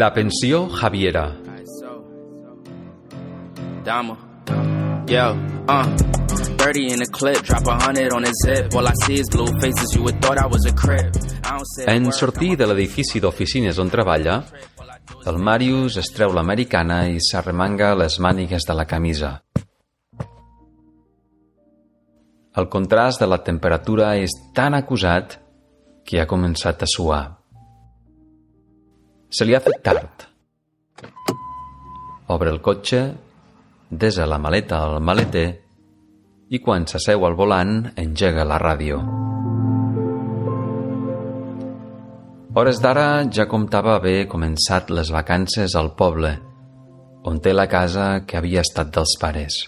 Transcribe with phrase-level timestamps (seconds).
[0.00, 1.36] La pensió Javiera.
[3.84, 4.16] Dama.
[5.06, 5.32] Yo,
[5.68, 5.84] uh.
[6.56, 8.74] 30 in the clip, drop a hundred on the zip.
[8.74, 11.12] All I see is blue faces, you would thought I was a crib.
[11.86, 14.38] En sortir de l'edifici d'oficines on treballa,
[15.26, 19.34] el Màrius es treu l'americana i s'arremanga les mànigues de la camisa.
[22.56, 25.36] El contrast de la temperatura és tan acusat
[26.08, 27.39] que ha començat a suar.
[29.30, 30.26] Se li ha fet tard.
[32.34, 33.00] Obre el cotxe,
[33.90, 35.46] desa la maleta al maleter
[36.50, 38.98] i quan s'asseu al volant engega la ràdio.
[42.58, 46.34] Hores d'ara ja comptava haver començat les vacances al poble,
[47.22, 49.62] on té la casa que havia estat dels pares.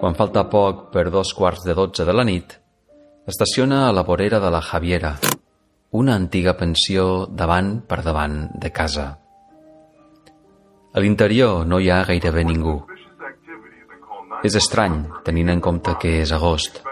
[0.00, 2.59] Quan falta poc per dos quarts de dotze de la nit,
[3.30, 5.14] estaciona a la vorera de la Javiera,
[5.90, 9.06] una antiga pensió davant per davant de casa.
[10.90, 12.74] A l'interior no hi ha gairebé ningú.
[14.42, 16.82] És estrany, tenint en compte que és agost.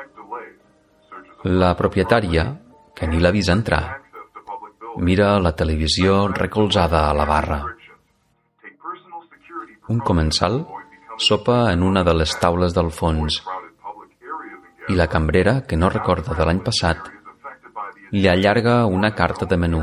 [1.44, 2.46] La propietària,
[2.94, 3.82] que ni l'ha vist entrar,
[4.98, 7.62] mira la televisió recolzada a la barra.
[9.88, 10.60] Un comensal
[11.18, 13.42] sopa en una de les taules del fons
[14.88, 17.08] i la cambrera, que no recorda de l'any passat,
[18.12, 19.82] li allarga una carta de menú.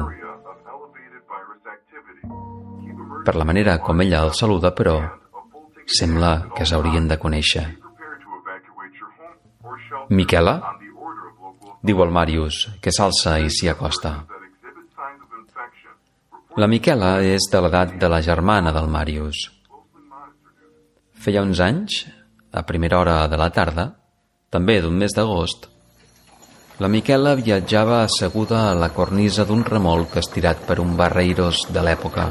[3.25, 4.95] Per la manera com ella el saluda, però,
[5.85, 7.65] sembla que s'haurien de conèixer.
[10.09, 10.55] Miquela?
[11.85, 14.15] Diu el Màrius, que s'alça i s'hi acosta.
[16.57, 19.41] La Miquela és de l'edat de la germana del Màrius.
[21.25, 22.05] Feia uns anys,
[22.53, 23.89] a primera hora de la tarda,
[24.49, 25.69] també d'un mes d'agost,
[26.77, 32.25] la Miquela viatjava asseguda a la cornisa d'un remolc estirat per un barreiros de l'època.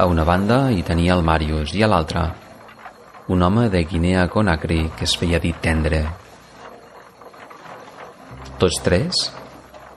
[0.00, 2.22] A una banda hi tenia el Màrius i a l'altra
[3.28, 6.00] un home de Guinea Conakry que es feia dir tendre.
[8.58, 9.20] Tots tres,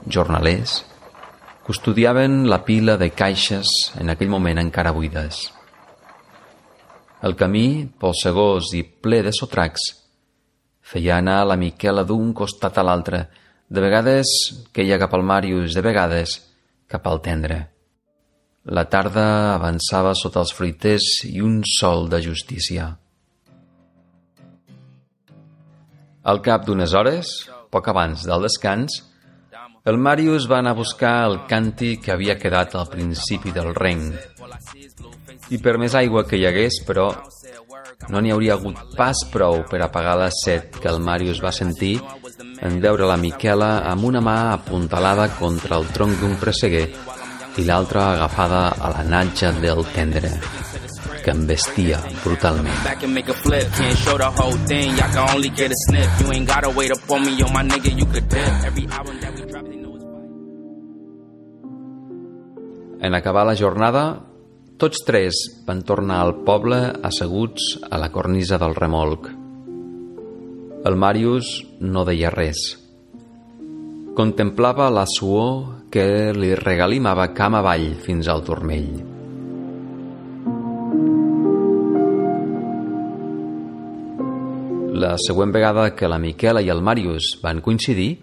[0.06, 0.84] jornalers,
[1.64, 3.72] custodiaven la pila de caixes
[4.04, 5.48] en aquell moment encara buides.
[7.24, 10.03] El camí, polsegós i ple de sotracs,
[10.94, 13.26] feia anar la Miquela d'un costat a l'altre,
[13.74, 14.30] de vegades
[14.76, 16.36] queia cap al Màrius, de vegades
[16.86, 17.64] cap al tendre.
[18.64, 22.92] La tarda avançava sota els fruiters i un sol de justícia.
[26.24, 27.34] Al cap d'unes hores,
[27.74, 29.02] poc abans del descans,
[29.84, 34.14] el Màrius va anar a buscar el canti que havia quedat al principi del reng.
[35.52, 37.10] I per més aigua que hi hagués, però,
[38.10, 41.96] no n'hi hauria hagut pas prou per apagar la set que el Màrius va sentir
[42.62, 46.88] en veure la Miquela amb una mà apuntalada contra el tronc d'un presseguer
[47.58, 50.32] i l'altra agafada a la natja del tendre,
[51.24, 52.74] que embestia brutalment.
[63.04, 64.33] En acabar la jornada,
[64.82, 69.30] tots tres van tornar al poble asseguts a la cornisa del remolc.
[70.84, 72.64] El Màrius no deia res.
[74.18, 78.92] Contemplava la suor que li regalimava cam avall fins al turmell.
[84.94, 88.16] La següent vegada que la Miquela i el Màrius van coincidir,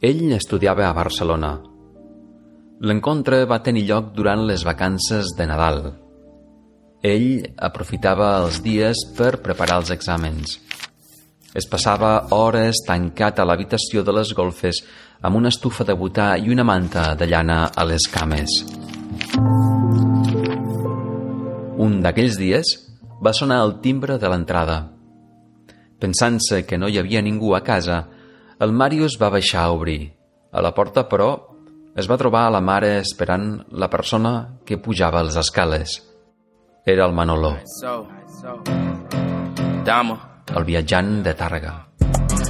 [0.00, 1.56] ell estudiava a Barcelona.
[2.78, 5.80] L'encontre va tenir lloc durant les vacances de Nadal.
[7.02, 10.60] Ell aprofitava els dies per preparar els exàmens.
[11.58, 14.78] Es passava hores tancat a l'habitació de les golfes
[15.18, 18.60] amb una estufa de butà i una manta de llana a les cames.
[21.82, 22.72] Un d'aquells dies
[23.18, 24.78] va sonar el timbre de l'entrada.
[25.98, 28.04] Pensant-se que no hi havia ningú a casa,
[28.62, 30.12] el Màrius va baixar a obrir.
[30.54, 31.47] A la porta, però,
[31.98, 35.98] es va trobar a la mare esperant la persona que pujava les escales.
[36.86, 37.14] Era el
[39.84, 40.18] Dama.
[40.54, 41.72] el viatjant de Tàrrega.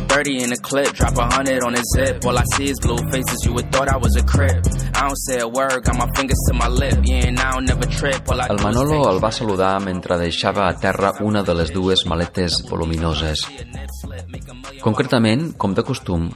[0.09, 2.25] 30 in the clip, drop a hundred on the zip.
[2.27, 4.67] All I see is blue faces, you would thought I was a crib.
[4.95, 6.99] I don't say a word, got my fingers to my lip.
[7.05, 8.29] Yeah, and I don't never trip.
[8.29, 12.05] All I El Manolo el va saludar mentre deixava a terra una de les dues
[12.07, 13.47] maletes voluminoses.
[14.83, 16.31] Concretament, com de costum,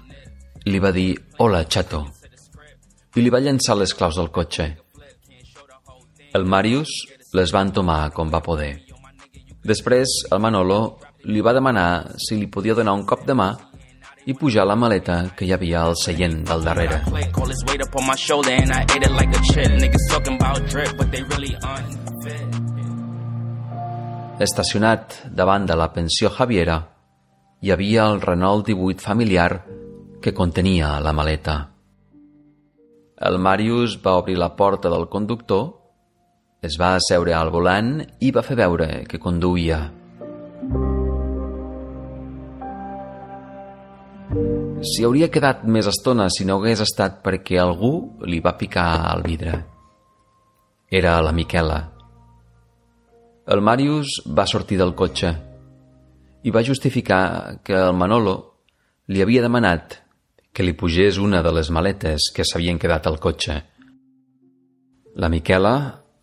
[0.65, 2.07] li va dir «Hola, chato»,
[3.15, 4.69] i li va llançar les claus del cotxe.
[6.33, 6.93] El Màrius
[7.37, 8.73] les va entomar com va poder.
[9.63, 10.99] Després, el Manolo
[11.29, 13.51] li va demanar si li podia donar un cop de mà
[14.27, 17.03] i pujar la maleta que hi havia al seient del darrere.
[24.43, 26.79] Estacionat davant de la pensió Javiera,
[27.63, 29.65] hi havia el Renault 18 familiar
[30.23, 31.72] que contenia la maleta.
[33.23, 35.69] El Marius va obrir la porta del conductor,
[36.63, 39.79] es va asseure al volant i va fer veure que conduïa.
[44.83, 47.93] S'hi hauria quedat més estona si no hagués estat perquè algú
[48.27, 49.55] li va picar al vidre.
[50.91, 51.79] Era la Miquela.
[53.47, 55.31] El Marius va sortir del cotxe
[56.43, 58.35] i va justificar que el Manolo
[59.07, 60.01] li havia demanat
[60.53, 63.57] que li pugés una de les maletes que s'havien quedat al cotxe.
[65.17, 65.75] La Miquela,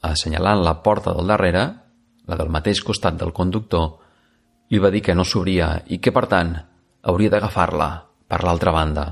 [0.06, 1.64] assenyalant la porta del darrere,
[2.30, 3.98] la del mateix costat del conductor,
[4.70, 6.54] li va dir que no s'obria i que, per tant,
[7.02, 7.90] hauria d'agafar-la
[8.30, 9.06] per l'altra banda.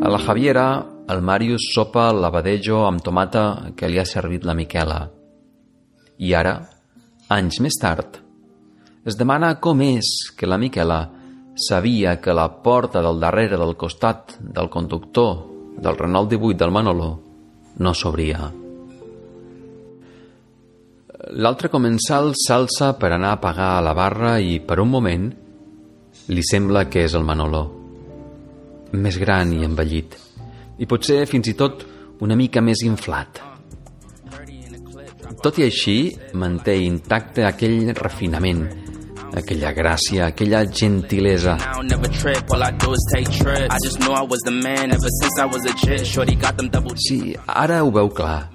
[0.00, 0.66] A la Javiera,
[1.08, 5.00] el Màrius sopa el lavadejo amb tomata que li ha servit la Miquela–
[6.20, 6.58] i ara,
[7.32, 8.20] anys més tard,
[9.08, 11.00] es demana com és que la Miquela
[11.56, 15.46] sabia que la porta del darrere del costat del conductor
[15.80, 17.10] del Renault 18 del Manolo
[17.80, 18.50] no s'obria.
[21.40, 25.28] L'altre comensal s'alça per anar a pagar a la barra i, per un moment,
[26.28, 27.66] li sembla que és el Manolo.
[28.92, 30.16] Més gran i envellit,
[30.76, 31.86] i potser fins i tot
[32.20, 33.49] una mica més inflat.
[35.40, 35.94] Tot i així,
[36.36, 38.58] manté intacte aquell refinament,
[39.40, 41.54] aquella gràcia, aquella gentilesa.
[47.00, 48.50] Sí, ara ho veu clar.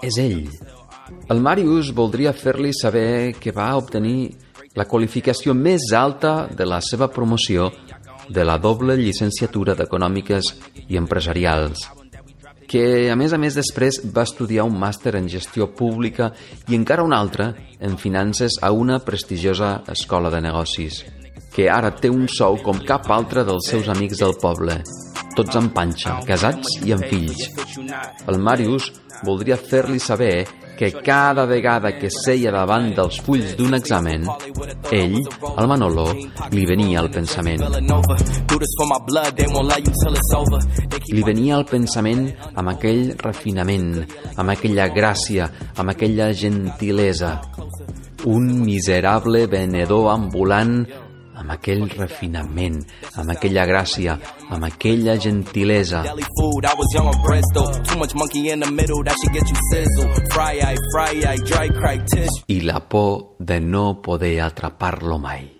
[0.00, 0.46] És ell.
[1.28, 4.30] El Marius voldria fer-li saber que va obtenir
[4.80, 7.68] la qualificació més alta de la seva promoció
[8.30, 10.54] de la doble llicenciatura d'Econòmiques
[10.88, 11.84] i Empresarials
[12.74, 16.32] que a més a més després va estudiar un màster en gestió pública
[16.66, 21.04] i encara un altre en finances a una prestigiosa escola de negocis,
[21.54, 24.80] que ara té un sou com cap altre dels seus amics del poble,
[25.38, 27.46] tots amb panxa, casats i amb fills.
[28.26, 28.90] El Màrius
[29.22, 30.34] voldria fer-li saber
[30.76, 34.26] que cada vegada que seia davant dels fulls d'un examen,
[34.90, 36.06] ell, el Manolo,
[36.52, 37.62] li venia al pensament.
[41.14, 43.88] Li venia al pensament amb aquell refinament,
[44.36, 47.38] amb aquella gràcia, amb aquella gentilesa.
[48.24, 50.78] Un miserable venedor ambulant
[51.44, 52.78] amb aquell refinament,
[53.20, 54.16] amb aquella gràcia,
[54.48, 56.00] amb aquella gentilesa.
[62.48, 65.50] I la por de no poder atrapar-lo mai.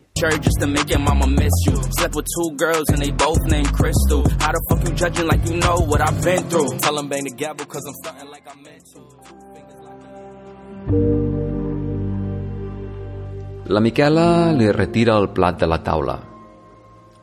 [0.41, 1.77] just to make your mama miss you.
[1.99, 4.23] Slept with two girls and they both named Crystal.
[4.41, 6.79] How the fuck you judging like you know what I've been through?
[6.79, 8.87] Tell them bang the gavel cause I'm starting like I meant
[11.59, 11.64] to.
[13.65, 16.19] La Miquela li retira el plat de la taula.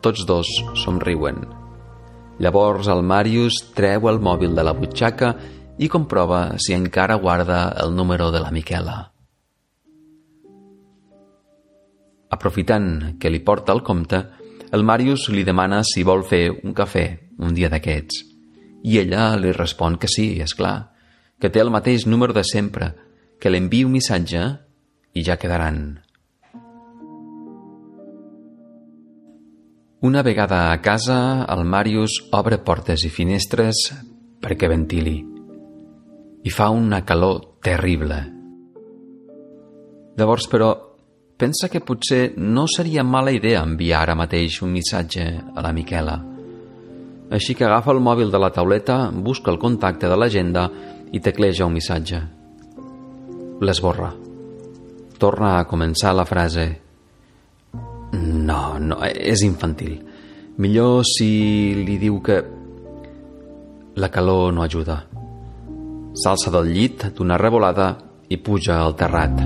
[0.01, 0.49] Tots dos
[0.81, 1.37] somriuen.
[2.41, 5.35] Llavors el Màrius treu el mòbil de la butxaca
[5.77, 8.97] i comprova si encara guarda el número de la Miquela.
[12.33, 14.25] Aprofitant que li porta el compte,
[14.73, 17.07] el Màrius li demana si vol fer un cafè
[17.37, 18.25] un dia d'aquests.
[18.89, 20.89] I ella li respon que sí, és clar,
[21.37, 22.95] que té el mateix número de sempre,
[23.37, 24.55] que l'enviï un missatge
[25.13, 26.01] i ja quedaran.
[30.01, 33.83] Una vegada a casa, el Màrius obre portes i finestres
[34.41, 35.19] perquè ventili.
[36.41, 38.17] I fa una calor terrible.
[40.17, 40.71] Llavors, però,
[41.37, 46.17] pensa que potser no seria mala idea enviar ara mateix un missatge a la Miquela.
[47.29, 50.65] Així que agafa el mòbil de la tauleta, busca el contacte de l'agenda
[51.13, 52.25] i tecleja un missatge.
[53.61, 54.15] L'esborra.
[55.21, 56.71] Torna a començar la frase
[58.11, 59.99] no, no, és infantil.
[60.61, 61.29] Millor si
[61.77, 62.41] li diu que
[63.95, 64.97] la calor no ajuda.
[66.17, 67.93] S'alça del llit d'una revolada
[68.31, 69.43] i puja al terrat.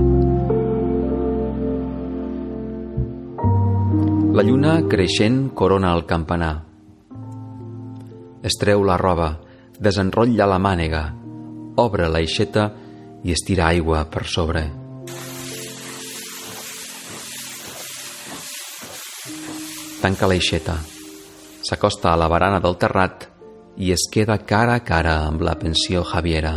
[4.36, 6.56] La lluna creixent corona el campanar.
[8.46, 9.30] Es treu la roba,
[9.80, 11.06] desenrotlla la mànega,
[11.82, 12.72] obre l'aixeta
[13.24, 14.85] i estira aigua per sobre.
[20.02, 20.76] tanca l'aixeta,
[21.66, 23.28] s'acosta a la barana del terrat
[23.78, 26.56] i es queda cara a cara amb la pensió Javiera.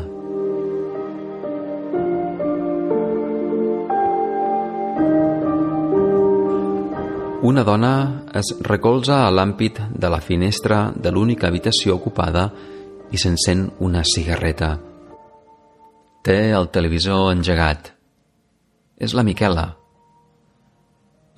[7.48, 7.92] Una dona
[8.34, 12.48] es recolza a l'àmpit de la finestra de l'única habitació ocupada
[13.14, 14.74] i s'encén una cigarreta.
[16.26, 17.94] Té el televisor engegat.
[18.98, 19.68] És la Miquela.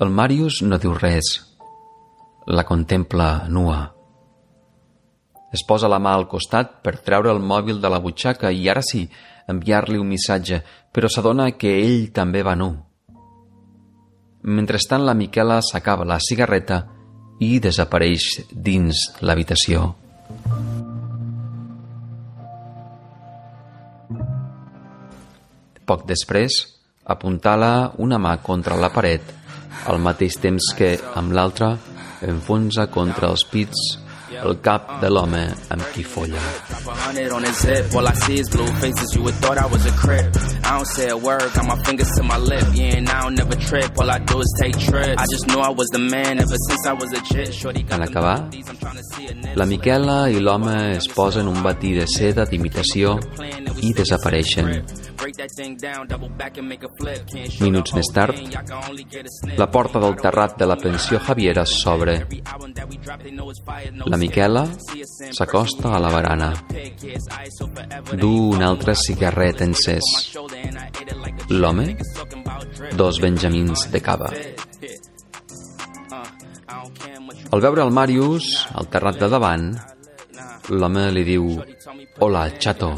[0.01, 1.37] El Màrius no diu res,
[2.47, 3.81] la contempla nua.
[5.53, 8.81] Es posa la mà al costat per treure el mòbil de la butxaca i ara
[8.81, 9.03] sí,
[9.51, 12.71] enviar-li un missatge, però s'adona que ell també va nu.
[14.43, 16.87] Mentrestant la Miquela s'acaba la cigarreta
[17.45, 19.91] i desapareix dins l'habitació.
[25.85, 26.57] Poc després,
[27.05, 29.37] apuntala una mà contra la paret,
[29.91, 31.75] al mateix temps que, amb l'altra,
[32.27, 33.99] enfonsa contra els pits
[34.39, 35.43] el cap de l'home
[35.75, 36.41] amb qui folla.
[40.71, 42.65] I don't say a word, got my fingers to my lip.
[42.75, 45.21] Yeah, and I don't never trip, all I do is take trips.
[45.21, 47.53] I just knew I was the man ever since I was a chit.
[47.53, 48.49] Shorty en acabar,
[49.57, 53.17] la Miquela i l'home es posen un batí de seda d'imitació
[53.83, 54.71] i desapareixen.
[57.61, 58.39] Minuts més tard,
[59.59, 62.15] la porta del terrat de la pensió Javiera s'obre.
[64.07, 64.65] La Miquela
[65.35, 66.53] s'acosta a la barana.
[68.15, 70.15] Du un altre cigarret encès.
[71.51, 71.87] L'home,
[72.97, 74.31] dos benjamins de cava.
[77.51, 79.67] Al veure el Màrius, al terrat de davant,
[80.71, 81.49] l'home li diu
[82.23, 82.93] «Hola, chato»,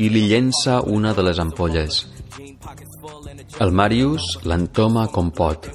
[0.00, 2.06] i li llença una de les ampolles.
[3.60, 5.68] El Marius l'entoma com pot.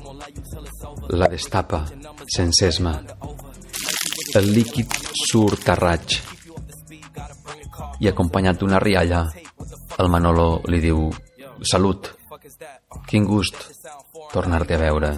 [1.14, 1.84] La destapa,
[2.36, 2.96] sense esma.
[4.36, 4.96] El líquid
[5.28, 6.18] surt a raig.
[8.02, 9.22] I acompanyat d'una rialla,
[9.98, 11.10] el Manolo li diu
[11.62, 12.12] «Salut,
[13.10, 13.56] quin gust»
[14.32, 15.10] tornar-te a veure.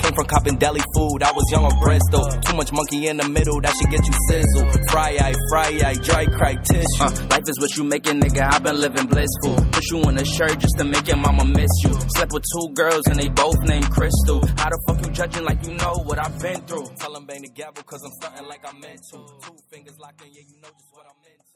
[0.00, 2.24] Came from copping deli food, I was young on Bristol.
[2.42, 4.68] Too much monkey in the middle, that should get you sizzled.
[4.90, 7.00] Fry eye, fry eye, dry cry tissue.
[7.00, 9.54] Uh, life is what you making, nigga, I've been living blissful.
[9.72, 11.92] Put you in a shirt just to make your mama miss you.
[12.16, 14.40] Slept with two girls and they both named Crystal.
[14.58, 16.86] How the fuck you judging like you know what I've been through?
[16.98, 19.16] Tell them bang the gavel cause I'm starting like I meant to.
[19.46, 21.53] Two fingers locking, yeah, you know just what I'm into.